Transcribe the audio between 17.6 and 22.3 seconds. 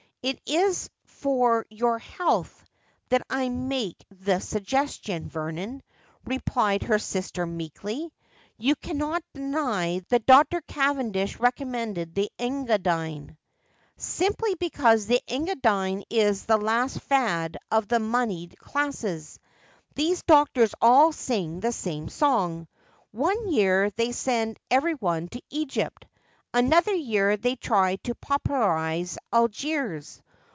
of the moneyed classes. These doctors all sing the same